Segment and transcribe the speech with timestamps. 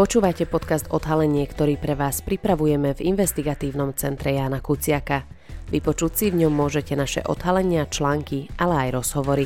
[0.00, 5.28] Počúvate podcast Odhalenie, ktorý pre vás pripravujeme v investigatívnom centre Jána Kuciaka.
[5.68, 9.44] Vypočuť si v ňom môžete naše odhalenia, články, ale aj rozhovory.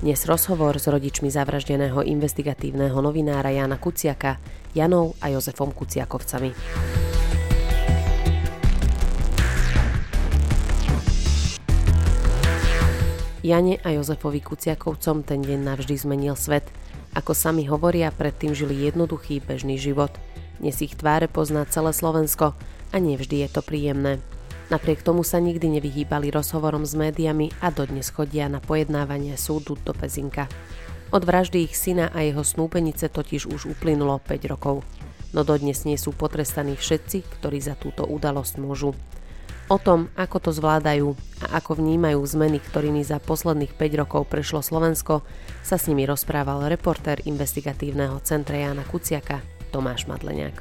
[0.00, 4.40] Dnes rozhovor s rodičmi zavraždeného investigatívneho novinára Jana Kuciaka,
[4.72, 6.56] Janou a Jozefom Kuciakovcami.
[13.44, 16.64] Jane a Jozefovi Kuciakovcom ten deň navždy zmenil svet–
[17.14, 20.14] ako sami hovoria, predtým žili jednoduchý bežný život.
[20.60, 22.54] Dnes ich tváre pozná celé Slovensko
[22.92, 24.22] a nevždy je to príjemné.
[24.70, 29.90] Napriek tomu sa nikdy nevyhýbali rozhovorom s médiami a dodnes chodia na pojednávanie súdu do
[29.90, 30.46] Pezinka.
[31.10, 34.86] Od vraždy ich syna a jeho snúbenice totiž už uplynulo 5 rokov.
[35.34, 38.94] No dodnes nie sú potrestaní všetci, ktorí za túto udalosť môžu.
[39.70, 41.14] O tom, ako to zvládajú
[41.46, 45.22] a ako vnímajú zmeny, ktorými za posledných 5 rokov prešlo Slovensko,
[45.62, 49.38] sa s nimi rozprával reportér investigatívneho centra Jana Kuciaka
[49.70, 50.58] Tomáš Madleniak.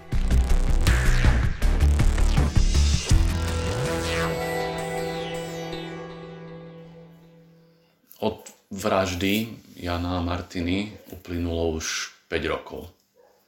[8.21, 12.93] Od vraždy Jana a Martiny uplynulo už 5 rokov,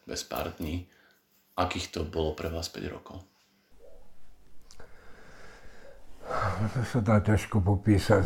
[0.09, 0.89] bez pár dní.
[1.53, 3.30] Akých to bolo pre vás 5 rokov?
[6.71, 8.25] To sa dá ťažko popísať.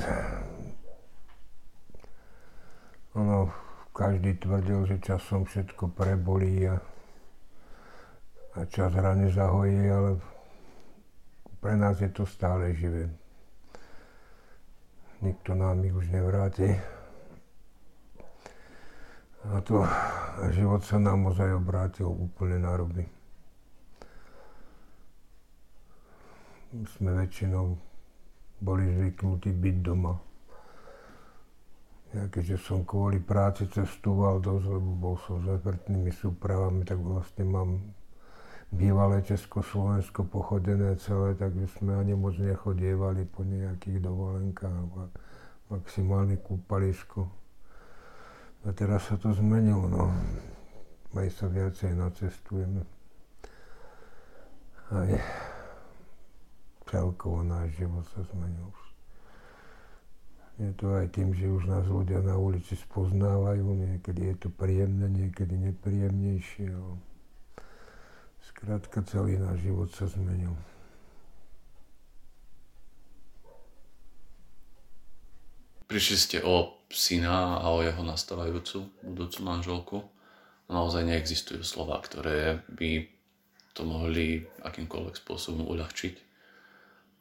[3.16, 3.48] Ono,
[3.96, 6.76] každý tvrdil, že časom všetko prebolí a,
[8.60, 10.20] a čas rany zahojí, ale
[11.64, 13.08] pre nás je to stále živé.
[15.24, 16.76] Nikto nám ich už nevráti.
[19.48, 19.88] A to
[20.52, 23.08] život sa nám ozaj obrátil úplne na ruby.
[27.00, 27.95] Sme väčšinou
[28.66, 30.18] boli zvyknutí byť doma.
[32.18, 37.44] Ja keďže som kvôli práci cestoval dosť, lebo bol som s vrtnými súpravami, tak vlastne
[37.46, 37.94] mám
[38.72, 45.12] bývalé Československo pochodené celé, takže sme ani moc nechodievali po nejakých dovolenkách,
[45.70, 47.28] maximálne kúpalisko.
[48.66, 50.10] A teraz sa to zmenilo, no.
[51.14, 52.82] Aj sa viacej nacestujeme.
[54.90, 55.10] Aj
[56.86, 58.70] celkovo náš život sa zmenil.
[60.56, 65.12] Je to aj tým, že už nás ľudia na ulici spoznávajú, niekedy je to príjemné,
[65.12, 66.72] niekedy nepríjemnejšie.
[66.72, 66.96] Ale
[68.40, 70.56] skrátka celý náš život sa zmenil.
[75.92, 79.98] Prišli ste o syna a o jeho nastávajúcu budúcu manželku.
[80.72, 83.06] Naozaj neexistujú slova, ktoré by
[83.76, 86.25] to mohli akýmkoľvek spôsobom uľahčiť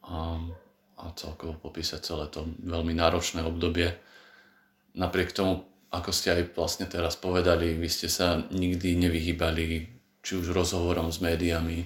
[0.05, 0.39] a,
[1.01, 3.93] a celkovo popísať celé to veľmi náročné obdobie.
[4.95, 9.91] Napriek tomu, ako ste aj vlastne teraz povedali, vy ste sa nikdy nevyhýbali
[10.25, 11.85] či už rozhovorom s médiami.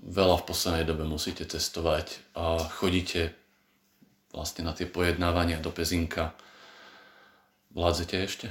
[0.00, 3.32] Veľa v poslednej dobe musíte testovať a chodíte
[4.32, 6.32] vlastne na tie pojednávania do Pezinka.
[7.70, 8.48] Vládzete ešte?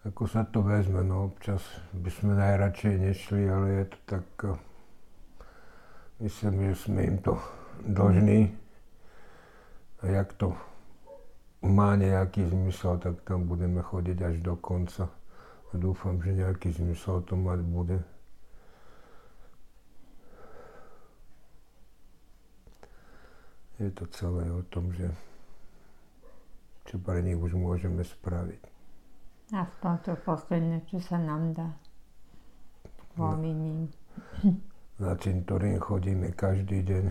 [0.00, 1.60] Ako sa to vezme, no občas
[1.92, 4.56] by sme najradšej nešli, ale je to tak, eh,
[6.24, 7.36] myslím, že sme im to
[7.84, 8.56] dlžní.
[10.00, 10.56] A jak to
[11.60, 15.12] má nejaký zmysel, tak tam budeme chodiť až do konca.
[15.70, 18.00] A dúfam, že nejaký zmysel to mať bude.
[23.76, 25.12] Je to celé o tom, že
[26.88, 28.69] čo pre nich už môžeme spraviť.
[29.50, 31.74] Aspoň to posledné, čo sa nám dá.
[33.18, 33.90] Voľný.
[35.02, 37.04] Na cintorín chodíme každý deň.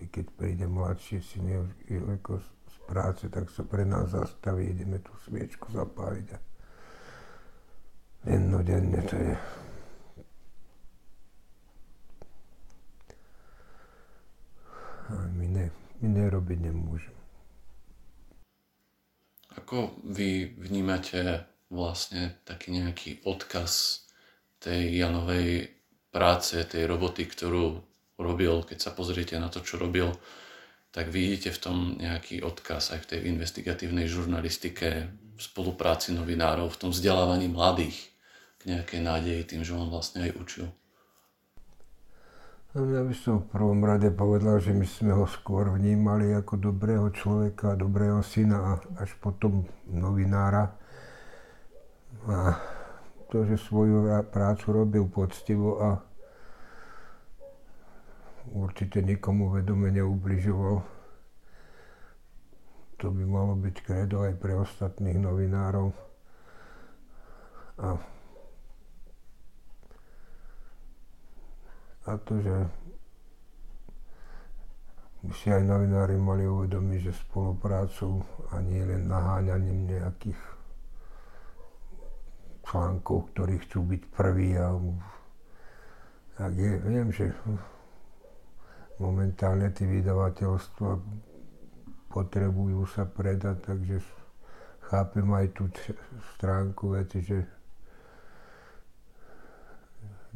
[0.00, 5.68] I keď príde mladší syn z práce, tak sa pre nás zastaví, ideme tú sviečku
[5.68, 6.26] zapáliť.
[6.32, 6.38] A
[8.24, 9.36] dennodenne to je.
[15.04, 15.66] A my, ne,
[16.00, 17.23] my nerobiť nemôžeme.
[19.64, 24.04] Ako vy vnímate vlastne taký nejaký odkaz
[24.60, 25.72] tej Janovej
[26.12, 27.80] práce, tej roboty, ktorú
[28.20, 30.12] robil, keď sa pozriete na to, čo robil,
[30.92, 36.80] tak vidíte v tom nejaký odkaz aj v tej investigatívnej žurnalistike, v spolupráci novinárov, v
[36.84, 38.12] tom vzdelávaní mladých
[38.60, 40.68] k nejakej nádeji tým, že on vlastne aj učil.
[42.74, 47.06] Ja by som v prvom rade povedal, že my sme ho skôr vnímali ako dobrého
[47.14, 50.74] človeka, dobrého syna a až potom novinára.
[52.26, 52.58] A
[53.30, 56.02] to, že svoju prácu robil poctivo a
[58.50, 60.82] určite nikomu vedome neubližoval.
[62.98, 65.94] To by malo byť kredo aj pre ostatných novinárov.
[67.78, 68.02] A,
[72.04, 72.56] a to, že
[75.24, 78.20] by si aj novinári mali uvedomiť, že spoluprácu
[78.52, 80.40] a nie len naháňaním nejakých
[82.68, 84.76] článkov, ktorí chcú byť prví a
[86.34, 87.30] tak je, viem, že
[88.98, 90.90] momentálne tie vydavateľstva
[92.10, 94.02] potrebujú sa predať, takže
[94.90, 95.70] chápem aj tú
[96.36, 97.53] stránku veci, že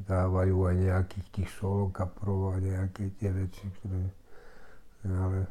[0.06, 4.06] dávajú aj nejakých tých solokaprov a nejaké tie veci, ktoré
[5.08, 5.46] ale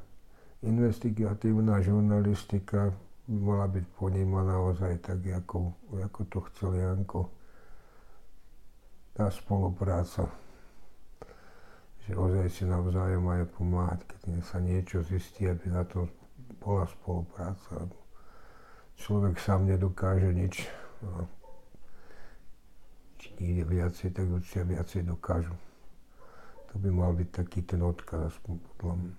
[0.63, 2.91] investigatívna žurnalistika
[3.27, 7.21] mala byť ponímaná naozaj tak, ako, ako to chcel Janko.
[9.11, 10.29] Tá spolupráca,
[12.05, 16.07] že ozaj si navzájom majú pomáhať, keď sa niečo zistí, aby na to
[16.61, 17.89] bola spolupráca.
[18.97, 20.69] Človek sám nedokáže nič.
[21.03, 21.27] No.
[23.37, 25.53] Ide viacej, tak určite viacej dokážu.
[26.73, 29.13] To by mal byť taký ten odkaz, aspoň podľa mňa.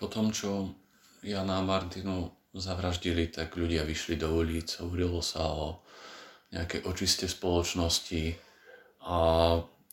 [0.00, 0.72] Po tom, čo
[1.20, 5.84] Jana a Martinu zavraždili, tak ľudia vyšli do ulic, hovorilo sa o
[6.50, 8.34] nejakej očiste spoločnosti,
[9.06, 9.18] a,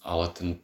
[0.07, 0.57] ale ten,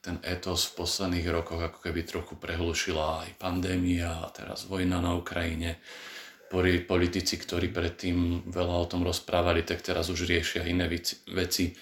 [0.00, 5.12] ten etos v posledných rokoch ako keby trochu prehlušila aj pandémia a teraz vojna na
[5.18, 5.76] Ukrajine.
[6.48, 10.88] Politici, ktorí predtým veľa o tom rozprávali, tak teraz už riešia iné
[11.28, 11.76] veci.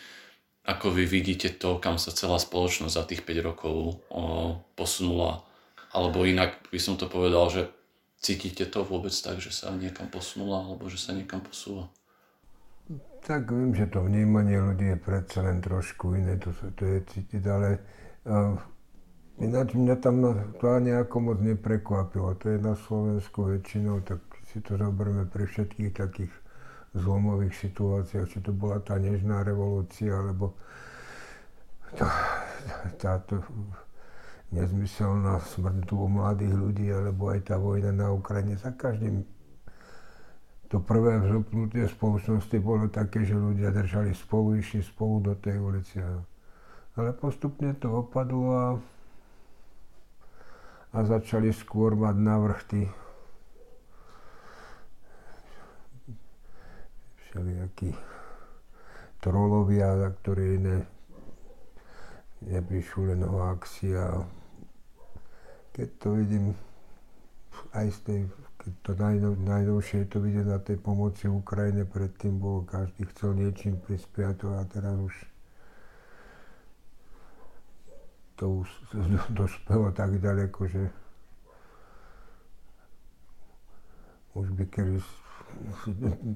[0.66, 5.46] Ako vy vidíte to, kam sa celá spoločnosť za tých 5 rokov o, posunula
[5.96, 7.72] alebo inak by som to povedal, že
[8.20, 11.88] cítite to vôbec tak, že sa niekam posunula, alebo že sa niekam posúva?
[13.24, 17.42] Tak viem, že to vnímanie ľudí je predsa len trošku iné, to, to je cítiť,
[17.48, 17.80] ale
[18.28, 18.54] uh,
[19.40, 20.22] ináč mňa tam
[20.60, 22.36] to ani ako moc neprekvapilo.
[22.38, 24.20] To je na Slovensku väčšinou, tak
[24.52, 26.32] si to zoberme pri všetkých takých
[26.96, 30.56] zlomových situáciách, či to bola tá nežná revolúcia, alebo
[31.92, 32.08] tá,
[32.96, 33.44] táto
[34.54, 38.56] nezmyselná smrť u mladých ľudí, alebo aj tá vojna na Ukrajine.
[38.56, 39.26] Za každým
[40.66, 46.02] to prvé vzopnutie spoločnosti bolo také, že ľudia držali spolu, išli spolu do tej ulice.
[46.96, 48.66] Ale postupne to opadlo a,
[50.90, 52.82] a začali skôr mať navrh tí
[57.36, 57.92] všelijakí
[59.20, 60.88] trolovia, ktorí ne,
[62.48, 64.24] nepíšu len hoaxi a
[65.76, 66.56] keď to vidím
[67.76, 68.20] aj z tej,
[68.56, 73.76] keď to najno, najnovšie to vidie na tej pomoci Ukrajine, predtým bolo, každý chcel niečím
[73.84, 75.14] prispiať a teraz už
[78.40, 78.68] to už
[79.36, 80.88] dospelo tak ďaleko, že
[84.32, 85.25] už by kedy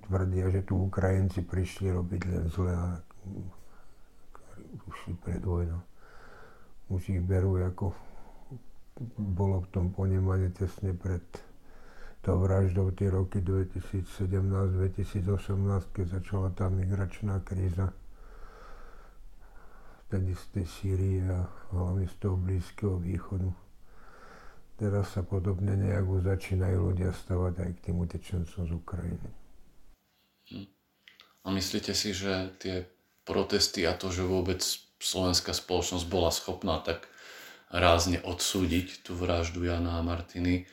[0.06, 2.86] tvrdia, že tu Ukrajinci prišli robiť len zle a
[4.86, 5.82] už si pred vojnou.
[6.90, 7.94] Už ich berú ako
[9.16, 11.24] bolo v tom ponímaní tesne pred
[12.20, 17.96] tou vraždou tie roky 2017-2018, keď začala tá migračná kríza
[20.10, 23.69] vtedy z tej Sýrie a hlavne z toho Blízkeho východu.
[24.80, 29.30] Teraz sa podobne nejak začínajú ľudia stavať aj k tým utečencom z Ukrajiny.
[30.48, 30.68] Hm.
[31.44, 32.88] A myslíte si, že tie
[33.28, 34.64] protesty a to, že vôbec
[34.96, 37.12] slovenská spoločnosť bola schopná tak
[37.68, 40.64] rázne odsúdiť tú vraždu Jana a Martiny,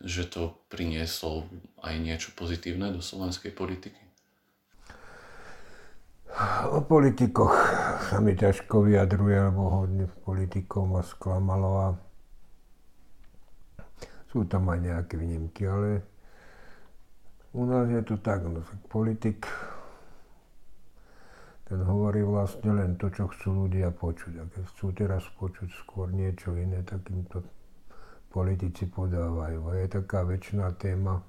[0.00, 1.44] že to prinieslo
[1.84, 4.00] aj niečo pozitívne do slovenskej politiky?
[6.72, 7.52] O politikoch
[8.08, 11.88] sa mi ťažko vyjadruje, lebo hodne politikov ma sklamalo a
[14.30, 16.06] sú tam aj nejaké výnimky, ale
[17.50, 19.50] u nás je to tak, no tak politik
[21.70, 24.42] ten hovorí vlastne len to, čo chcú ľudia počuť.
[24.42, 27.46] A keď chcú teraz počuť skôr niečo iné, tak im to
[28.34, 29.70] politici podávajú.
[29.70, 31.22] A je taká väčšiná téma.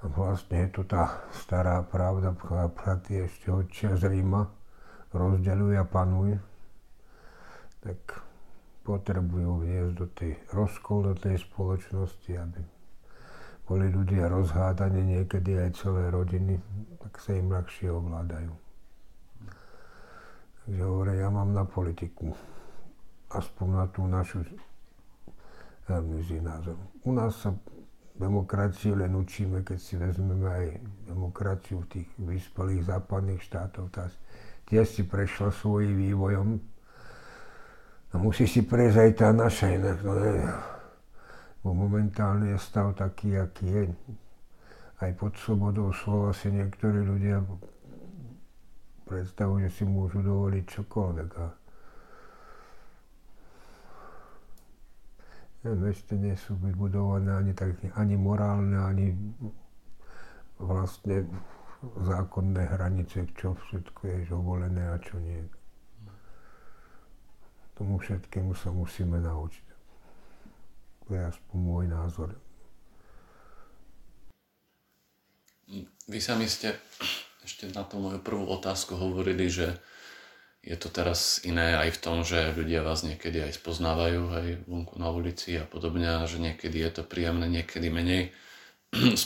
[0.00, 2.32] A vlastne je to tá stará pravda,
[2.72, 4.48] platy ešte od z Ríma,
[5.12, 6.40] rozdeľuj a panuj.
[7.84, 8.25] Tak
[8.86, 12.62] potrebujú vniesť do tej rozkol do tej spoločnosti, aby
[13.66, 16.62] boli ľudia rozhádaní, niekedy aj celé rodiny,
[17.02, 18.54] tak sa im ľahšie ovládajú.
[20.62, 22.30] Takže hovorím, ja mám na politiku,
[23.34, 24.46] aspoň na tú našu
[25.90, 26.78] veľmi názor.
[27.02, 27.50] U nás sa
[28.14, 30.66] demokraciu len učíme, keď si vezmeme aj
[31.10, 33.90] demokraciu v tých vyspelých západných štátoch.
[33.90, 34.10] Tá,
[34.70, 36.75] tiež si prešla svojím vývojom
[38.16, 40.00] a musí si prejsť aj tá naša inak.
[40.00, 40.16] No,
[41.60, 43.82] Bo momentálne je stav taký, aký je.
[45.04, 47.44] Aj pod slobodou slova si niektorí ľudia
[49.04, 51.30] predstavujú, že si môžu dovoliť čokoľvek.
[51.36, 51.46] A
[55.92, 59.12] ešte nie sú vybudované ani, tak, ani morálne, ani
[60.56, 61.28] vlastne
[62.00, 65.44] zákonné hranice, čo všetko je dovolené a čo nie.
[67.76, 69.66] Tomu všetkému sa musíme naučiť.
[71.06, 72.32] To je aspoň môj názor.
[76.06, 76.74] Vy sami ste
[77.46, 79.78] ešte na tú moju prvú otázku hovorili, že
[80.66, 84.98] je to teraz iné aj v tom, že ľudia vás niekedy aj spoznávajú aj vonku
[84.98, 88.34] na ulici a podobne že niekedy je to príjemné, niekedy menej.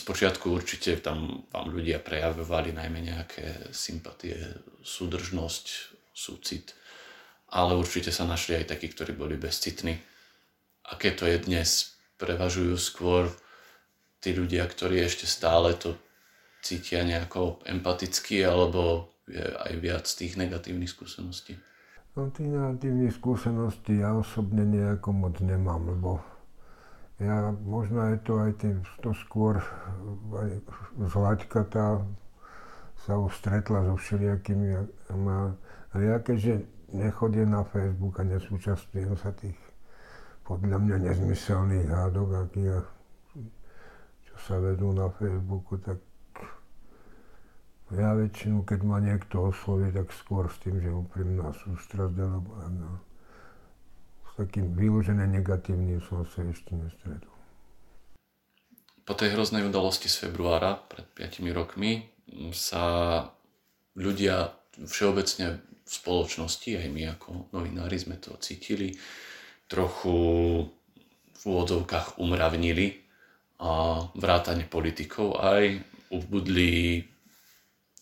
[0.01, 4.37] Spočiatku určite tam vám ľudia prejavovali najmä nejaké sympatie,
[4.85, 5.65] súdržnosť,
[6.13, 6.77] súcit,
[7.51, 9.99] ale určite sa našli aj takí, ktorí boli bezcitní.
[10.87, 11.99] Aké to je dnes?
[12.15, 13.27] Prevažujú skôr
[14.23, 15.99] tí ľudia, ktorí ešte stále to
[16.63, 21.57] cítia nejako empaticky alebo je aj viac tých negatívnych skúseností?
[22.15, 26.19] No tých negatívnych skúseností ja osobne nejako moc nemám, lebo
[27.21, 29.61] ja, možno je to aj tým, to skôr
[30.33, 30.49] aj
[31.05, 32.01] zlaďka tá
[33.05, 34.67] sa už stretla so všelijakými,
[35.91, 39.57] a ja keďže nechodím na Facebook a nesúčastňujem sa tých
[40.51, 42.83] podľa mňa nezmyselných hádok, akých,
[44.27, 46.01] čo sa vedú na Facebooku, tak
[47.91, 52.99] ja väčšinu, keď ma niekto osloví, tak skôr s tým, že úprimná sústrasť, alebo no,
[54.27, 57.35] s takým vyložené negatívnym som sa ešte nestretol.
[59.03, 62.07] Po tej hroznej udalosti z februára pred 5 rokmi
[62.55, 63.27] sa
[63.99, 64.55] ľudia
[64.87, 68.93] všeobecne v spoločnosti, aj my ako novinári sme to cítili,
[69.67, 70.17] trochu
[71.31, 73.01] v úvodzovkách umravnili
[73.61, 77.01] a vrátane politikov aj ubudli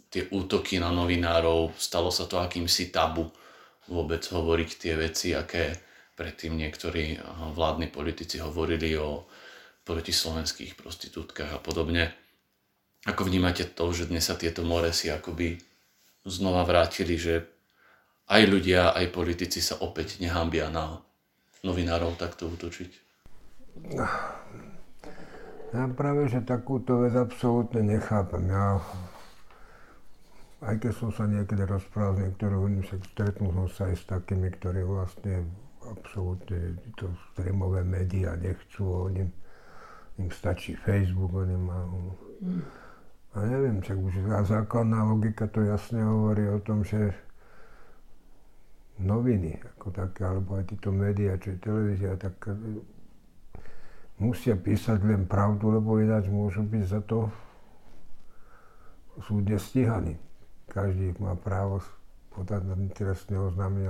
[0.09, 3.29] tie útoky na novinárov, stalo sa to akýmsi tabu
[3.89, 5.77] vôbec hovoriť tie veci, aké
[6.17, 7.15] predtým niektorí
[7.53, 9.29] vládni politici hovorili o
[9.86, 12.13] protislovenských prostitútkach a podobne.
[13.07, 15.57] Ako vnímate to, že dnes sa tieto si akoby
[16.27, 17.48] znova vrátili, že
[18.29, 21.01] aj ľudia, aj politici sa opäť nehambia na
[21.65, 22.91] novinárov takto útočiť?
[25.69, 28.50] Ja práve, že takúto vec absolútne nechápem.
[28.50, 28.81] Ja
[30.59, 34.51] aj keď som sa niekedy rozprával s niektorými, však stretnul som sa aj s takými,
[34.59, 35.48] ktorí vlastne
[35.88, 39.24] absolútne to streamové médiá nechcú, oni,
[40.19, 42.12] im stačí Facebook, oni majú...
[42.43, 42.63] Mm.
[43.29, 47.13] A neviem, čak už základná logika to jasne hovorí o tom, že
[49.00, 52.84] noviny ako také, alebo aj títo médiá, čo je televízia, tak e,
[54.20, 57.32] musia písať len pravdu, lebo ináč môžu byť za to
[59.20, 60.20] súdne stíhaní
[60.70, 61.82] každý má právo
[62.29, 63.89] podať na trestné oznámenie,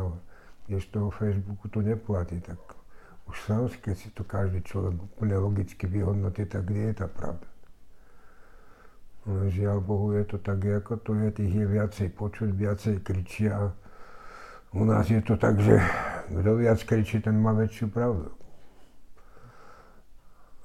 [0.66, 2.58] keď toho Facebooku to neplatí, tak
[3.28, 7.46] už sám, keď si to každý človek úplne logicky vyhodnotí, tak kde je tá pravda?
[9.28, 13.76] No, žiaľ Bohu je to tak, ako to je, tých je viacej počuť, viacej kričia.
[14.74, 15.82] U nás je to tak, že
[16.30, 18.30] kto viac kričí, ten má väčšiu pravdu.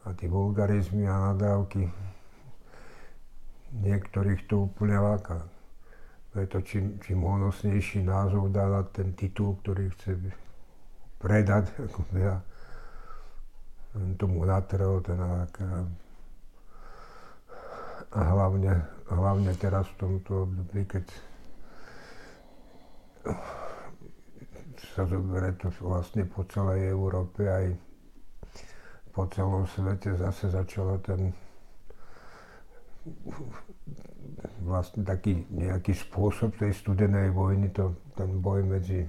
[0.04, 1.88] A tie vulgarizmy a nadávky,
[3.80, 5.48] niektorých to úplne láka.
[6.36, 10.20] Preto čím, čím honosnejší názov dá na ten titul, ktorý chce
[11.16, 12.44] predať, ako ja
[14.20, 15.16] tomu natrel, ten
[18.14, 21.06] a hlavne, hlavne teraz v tomto období, keď
[24.94, 27.74] sa zoberie to vlastne po celej Európe aj
[29.10, 31.34] po celom svete zase začalo ten
[34.64, 39.04] vlastne taký nejaký spôsob tej studenej vojny, to, ten boj medzi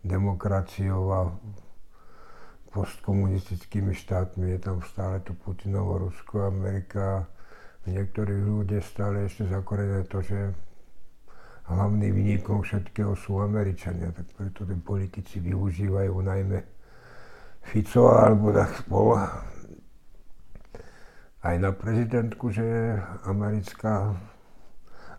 [0.00, 1.20] demokraciou a
[2.72, 4.56] postkomunistickými štátmi.
[4.56, 7.28] Je tam stále to Putinovo, Rusko, Amerika.
[7.84, 10.56] V niektorých ľudia stále ešte zakorené to, že
[11.66, 16.58] hlavný vynikom všetkého sú Američania, tak preto tí politici využívajú najmä
[17.66, 19.18] Fico alebo tak spolu
[21.42, 22.62] aj na prezidentku, že
[23.26, 24.14] americká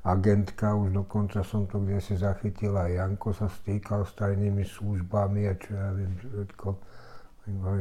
[0.07, 5.53] agentka, už dokonca som to kde si zachytila, Janko sa stýkal s tajnými službami a
[5.59, 6.67] čo ja viem, všetko,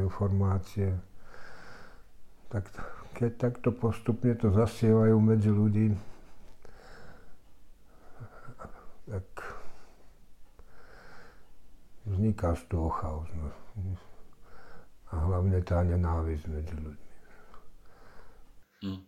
[0.02, 0.94] informácie.
[2.50, 2.66] Tak
[3.14, 5.94] keď takto postupne to zasievajú medzi ľudí,
[9.06, 9.26] tak
[12.06, 13.28] vzniká z toho chaos.
[13.34, 13.50] No.
[15.10, 17.14] A hlavne klebetá nenávisť medzi ľuďmi.
[18.86, 19.00] Hm.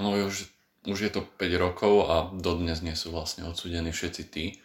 [0.00, 0.48] No už,
[0.88, 4.56] už je to 5 rokov a dodnes nie sú vlastne odsudení všetci tí,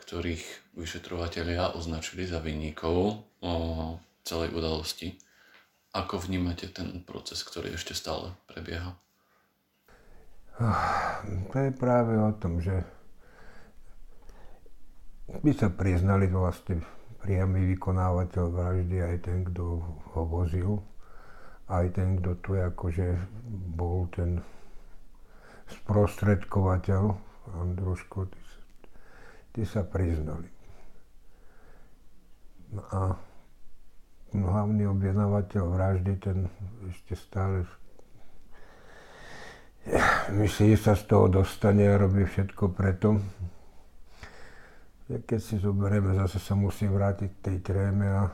[0.00, 3.54] ktorých vyšetrovateľia označili za vinníkov o
[4.24, 5.20] celej udalosti.
[5.92, 8.96] Ako vnímate ten proces, ktorý ešte stále prebieha?
[11.50, 12.82] To je práve o tom, že
[15.40, 16.84] by sa priznali vlastne
[17.24, 19.80] priamy vykonávateľ vraždy, aj ten, kto
[20.12, 20.84] ho vozil,
[21.72, 23.16] aj ten, kto tu akože
[23.72, 24.44] bol ten
[25.64, 28.40] sprostredkovateľ, Andruško, tí,
[29.56, 30.48] tí sa priznali.
[32.74, 33.00] No a
[34.34, 36.52] hlavný objednávateľ vraždy, ten
[36.90, 37.64] ešte stále
[40.32, 43.20] myslí, že sa z toho dostane a robí všetko preto.
[45.04, 48.32] Keď si zoberieme, zase sa musím vrátiť k tej tréme a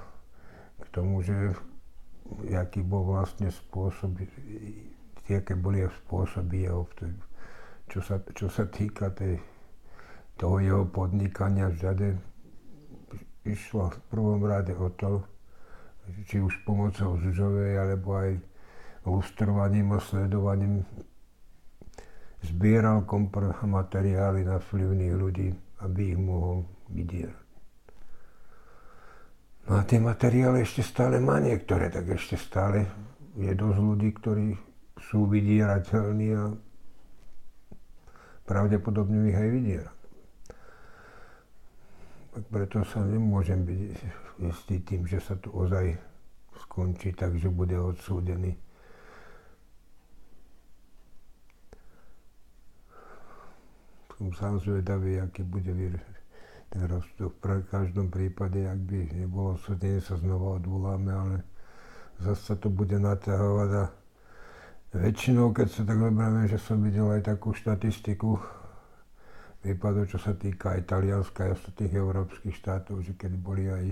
[0.78, 1.34] k tomu, že
[2.54, 4.22] aký bol vlastne spôsob,
[5.26, 6.86] aké boli spôsoby jeho,
[7.90, 9.42] čo sa, čo sa týka tej,
[10.38, 12.14] toho jeho podnikania všade,
[13.42, 15.26] išlo v prvom rade o to,
[16.26, 18.30] či už pomocou Zužovej, alebo aj
[19.10, 20.86] lustrovaním a sledovaním
[22.40, 23.04] zbieral
[23.66, 25.48] materiály na vplyvných ľudí,
[25.84, 26.39] aby ich mohol
[27.10, 27.48] vydierať.
[29.66, 32.86] No a tie materiály ešte stále má niektoré, tak ešte stále
[33.34, 34.48] je dosť ľudí, ktorí
[35.10, 36.44] sú vydierateľní a
[38.46, 39.98] pravdepodobne ich aj vydierať.
[42.30, 43.80] Tak preto sa nemôžem byť
[44.46, 45.98] istý tým, že sa to ozaj
[46.66, 48.54] skončí tak, že bude odsúdený
[54.20, 55.72] som sám zvedavý, aký bude
[56.70, 57.42] ten rozstup.
[57.42, 61.36] V každom prípade, ak by nebolo súdenie, sa znova odvoláme, ale
[62.22, 63.84] zase to bude naťahovať a
[64.94, 68.38] väčšinou, keď sa tak zoberieme, že som videl aj takú štatistiku
[69.66, 73.86] výpadov, čo sa týka aj Talianska aj ostatných európskych štátov, že keď boli aj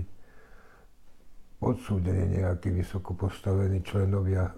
[1.59, 4.55] odsúdení nejakí vysoko postavení členovia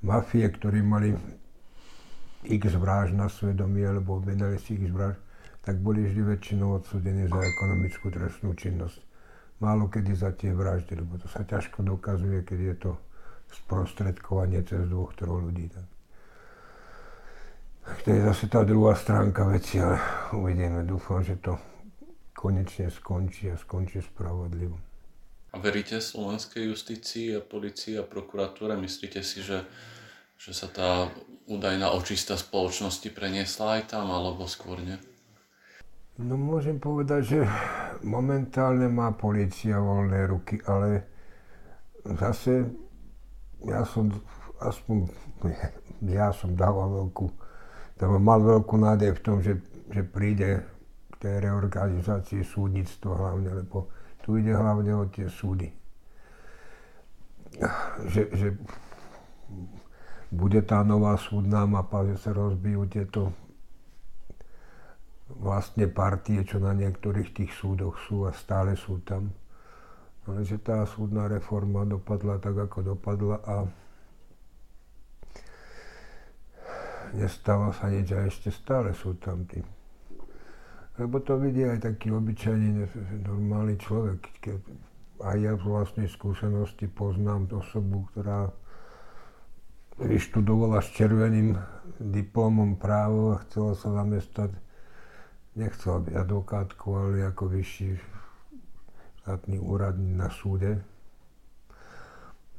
[0.00, 1.12] mafie, ktorí mali
[2.48, 5.20] x vražd na svedomí alebo objednali si x vražd,
[5.66, 9.02] tak boli vždy väčšinou odsudení za ekonomickú trestnú činnosť.
[9.58, 12.90] Málo kedy za tie vraždy, lebo to sa ťažko dokazuje, keď je to
[13.50, 15.66] sprostredkovanie cez dvoch, troch ľudí.
[15.74, 15.86] Tak.
[18.06, 19.98] To je zase tá druhá stránka veci, ale
[20.30, 20.86] uvidíme.
[20.86, 21.58] Dúfam, že to
[22.30, 24.78] konečne skončí a skončí spravodlivo.
[25.50, 28.78] A veríte slovenskej justícii a policii a prokuratúre?
[28.78, 29.66] Myslíte si, že,
[30.36, 31.10] že sa tá
[31.50, 34.98] údajná očista spoločnosti preniesla aj tam, alebo skôr nie?
[36.16, 37.38] No môžem povedať, že
[38.00, 41.04] momentálne má policia voľné ruky, ale
[42.08, 42.64] zase
[43.60, 44.08] ja som
[44.64, 45.12] aspoň,
[46.16, 47.26] ja som dával veľkú,
[48.00, 49.60] tam mal veľkú nádej v tom, že,
[49.92, 50.64] že príde
[51.12, 53.92] k tej reorganizácii súdnictva hlavne, lebo
[54.24, 55.68] tu ide hlavne o tie súdy.
[58.08, 58.48] Že, že
[60.32, 63.32] bude tá nová súdna mapa, že sa rozbijú tieto
[65.30, 69.34] vlastne partie, čo na niektorých tých súdoch sú a stále sú tam.
[70.26, 73.56] Ale že tá súdna reforma dopadla tak, ako dopadla a
[77.14, 79.62] nestalo sa nič a ešte stále sú tam tí.
[80.96, 82.88] Lebo to vidí aj taký obyčajný,
[83.22, 84.20] normálny človek.
[84.40, 84.58] Keď
[85.20, 88.48] aj ja z vlastnej skúsenosti poznám osobu, ktorá
[89.96, 91.56] vyštudovala s červeným
[92.00, 94.52] diplomom právo a chcela sa zamestať,
[95.56, 97.96] nechcela byť advokátkou, ale ako vyšší
[99.24, 100.84] štátny úradník na súde.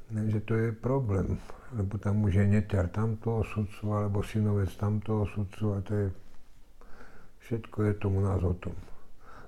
[0.07, 1.37] Takže to je problém,
[1.75, 6.07] lebo tam už je neťar tamtoho sudcu, alebo synovec tamtoho sudcu a to je,
[7.47, 8.75] všetko je tomu nás o tom.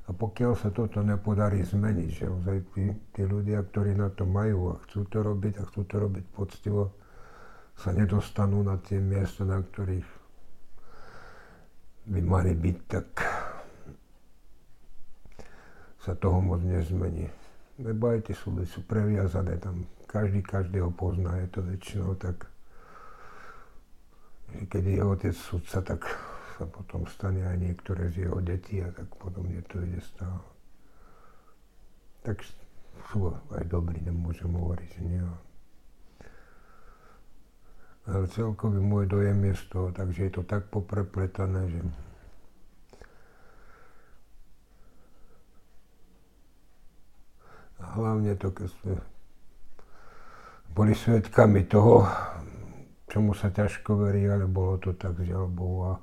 [0.09, 4.73] A pokiaľ sa toto nepodarí zmeniť, že ozaj tí, tí ľudia, ktorí na to majú
[4.73, 6.91] a chcú to robiť a chcú to robiť poctivo,
[7.79, 10.09] sa nedostanú na tie miesta, na ktorých
[12.09, 13.07] by mali byť, tak
[16.09, 17.29] sa toho moc nezmení.
[17.77, 22.49] Tie súdy sú previazané, tam každý každého pozná, je to väčšinou tak,
[24.57, 26.01] že keď je otec sudca, tak
[26.57, 30.41] sa potom stane aj niektoré z jeho detí a tak podobne to ide stále.
[32.25, 32.41] Tak
[33.13, 35.21] sú aj dobrí, nemôžem hovoriť, že nie
[38.09, 41.79] ale celkový môj dojem je z toho, takže je to tak poprepletané, že
[47.79, 48.93] hlavne to, keď sme
[50.75, 52.05] boli svetkami toho,
[53.09, 55.79] čomu sa ťažko verí, ale bolo to tak, žiaľ Bohu.
[55.91, 55.93] A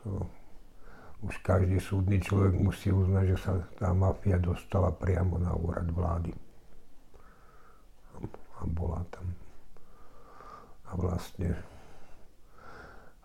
[0.00, 0.26] to
[1.22, 6.34] už každý súdny človek musí uznať, že sa tá mafia dostala priamo na úrad vlády.
[8.58, 9.26] A bola tam.
[10.90, 11.54] A vlastne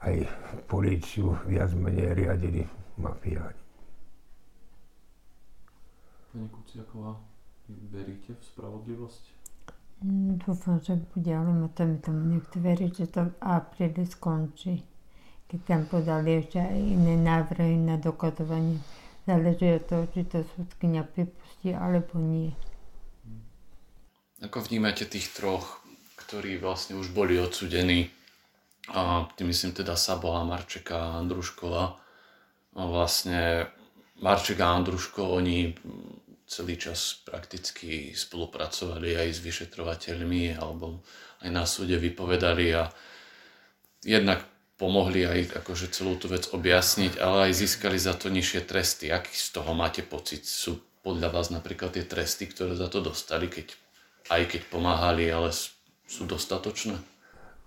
[0.06, 0.30] aj
[0.70, 2.64] políciu viac menej riadili
[3.02, 3.67] mafiáni.
[6.38, 7.18] Pani Kuciaková,
[7.90, 9.24] veríte v spravodlivosť?
[10.06, 14.86] Mm, dúfam, že bude, ale ma tam tomu nechce veriť, že to v apríli skončí.
[15.50, 18.78] Keď tam podali ešte aj iné návrhy na dokazovanie.
[19.26, 22.54] Záleží od toho, či to súdkynia pripustí, alebo nie.
[24.46, 25.82] Ako vnímate tých troch,
[26.22, 28.14] ktorí vlastne už boli odsudení?
[28.94, 31.98] A tým myslím teda Sabola, Marčeka a Andruškova.
[32.78, 33.74] A vlastne
[34.22, 35.74] Marček a Andruško, oni
[36.48, 41.04] celý čas prakticky spolupracovali aj s vyšetrovateľmi alebo
[41.44, 42.88] aj na súde vypovedali a
[44.02, 44.48] jednak
[44.80, 49.12] pomohli aj akože celú tú vec objasniť, ale aj získali za to nižšie tresty.
[49.12, 50.48] Aký z toho máte pocit?
[50.48, 53.76] Sú podľa vás napríklad tie tresty, ktoré za to dostali, keď,
[54.32, 55.52] aj keď pomáhali, ale
[56.08, 56.96] sú dostatočné?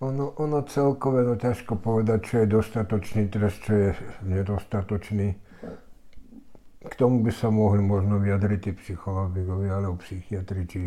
[0.01, 3.89] Ono, ono celkové, no ťažko povedať, čo je dostatočný trest, čo je
[4.25, 5.50] nedostatočný
[6.81, 10.79] k tomu by sa mohli možno vyjadriť tí psychológovia alebo psychiatri, či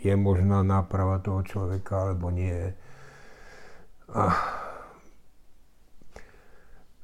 [0.00, 2.72] je možná náprava toho človeka alebo nie.
[4.08, 4.24] A,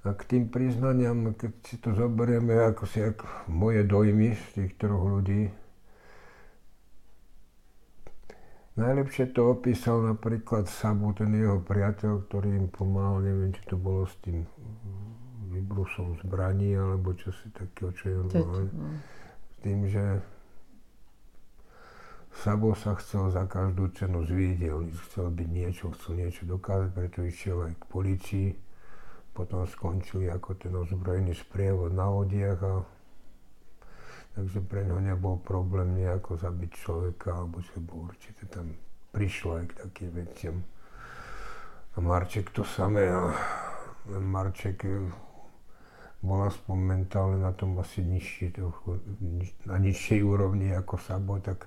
[0.05, 4.72] a k tým priznaniam, keď si to zoberieme ako si ako moje dojmy z tých
[4.81, 5.53] troch ľudí,
[8.81, 14.09] Najlepšie to opísal napríklad Sabu, ten jeho priateľ, ktorý im pomáhal, neviem, či to bolo
[14.09, 14.48] s tým
[15.50, 18.70] výbrusom zbraní, alebo čo si takého, čo je mal.
[18.70, 20.22] S tým, že
[22.30, 27.66] Sabo sa chcel za každú cenu zvidieť, chcel byť niečo, chcel niečo dokázať, preto išiel
[27.66, 28.48] aj k policii.
[29.34, 32.74] Potom skončili ako ten ozbrojený sprievod na lodiach a
[34.38, 38.78] takže pre neho nebol problém nejako zabiť človeka, alebo čo bol určite tam
[39.10, 40.56] prišlo aj k takým veciam.
[41.94, 43.34] A Marček to samé, a
[44.06, 44.86] Marček
[46.20, 48.61] bol aspoň mentálne na tom asi nižšie,
[49.64, 51.64] na nižšej úrovni ako Sabo, tak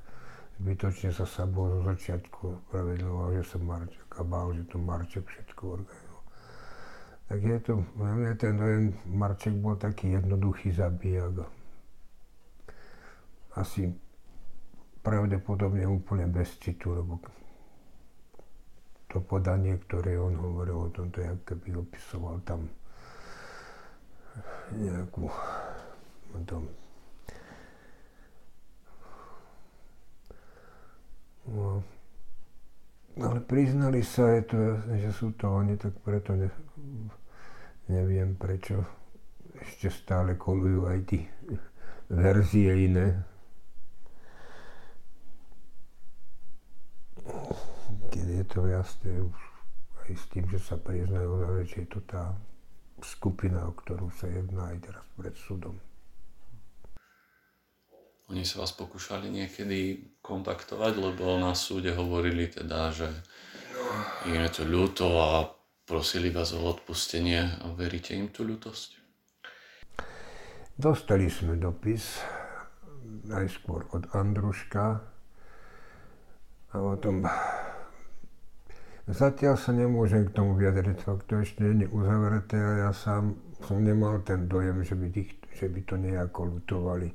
[0.61, 5.81] zbytočne sa Sabo zo začiatku pravedloval, že sa Marček a bál, že to Marček všetko
[5.81, 6.23] organizoval.
[7.23, 8.55] Tak je to, na mňa ten
[9.09, 11.49] Marček bol taký jednoduchý zabijak.
[13.57, 13.89] Asi
[15.01, 17.17] pravdepodobne úplne bez citu, lebo
[19.09, 22.69] to podanie, ktoré on hovoril o tom, to je, keby opisoval tam
[24.73, 25.29] nejakú
[26.49, 26.65] tom,
[31.45, 31.83] no,
[33.21, 34.57] ale priznali sa, je to,
[34.97, 36.49] že sú to oni, tak preto ne,
[37.85, 38.81] neviem prečo
[39.61, 41.19] ešte stále kolujú aj tí
[42.09, 43.07] verzie iné.
[48.09, 49.37] Keď je to jasné už
[50.09, 52.33] aj s tým, že sa priznajú, že je to tá
[53.03, 55.75] skupina, o ktorú sa jedná aj teraz pred súdom.
[58.31, 63.11] Oni sa vás pokúšali niekedy kontaktovať, lebo na súde hovorili teda, že
[64.25, 65.51] je to ľúto a
[65.83, 69.03] prosili vás o odpustenie a veríte im tú ľútosť?
[70.73, 72.23] Dostali sme dopis
[73.27, 75.03] najskôr od Andruška
[76.73, 77.27] a o tom
[79.03, 83.35] Zatiaľ sa nemôžem k tomu vyjadriť, fakt to ešte nie je uzavreté a ja sám
[83.67, 87.11] som nemal ten dojem, že by, tých, že by to nejako lutovali.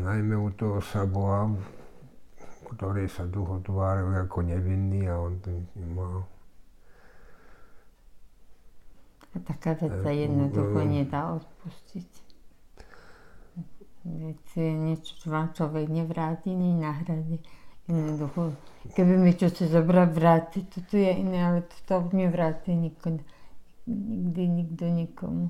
[0.00, 1.52] Najmä u toho Saboa,
[2.72, 6.24] ktorý sa dlho tváril ako nevinný a on to nemal.
[9.30, 12.08] A taká vec sa jednoducho nedá odpustiť.
[14.00, 14.40] Veď
[14.80, 17.44] niečo, čo vám človek nevráti, nenahradí.
[17.88, 18.54] Jednoducho,
[18.96, 23.20] keby mi čo si zobrať, vrátiť, toto je iné, ale to nevráti nikto,
[23.86, 25.46] nikdy nikto nikomu.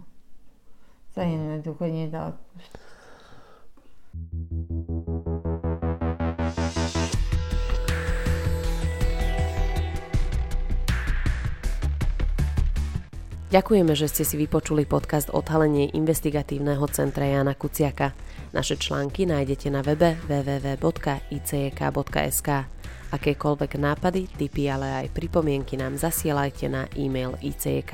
[1.14, 2.90] Sa jednoducho nedá odpustiť.
[13.50, 18.14] Ďakujeme, že ste si vypočuli podcast Odhalenie investigatívneho centra Jana Kuciaka.
[18.54, 20.88] Naše články nájdete na webe www.icek.sk.
[23.10, 27.90] Akékoľvek nápady, tipy, ale aj pripomienky nám zasielajte na e-mail icek.icek.sk.